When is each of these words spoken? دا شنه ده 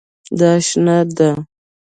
دا 0.39 0.51
شنه 0.67 0.97
ده 1.17 1.29